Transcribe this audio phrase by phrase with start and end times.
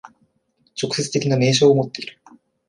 [0.73, 2.19] 直接的な明証をもっている。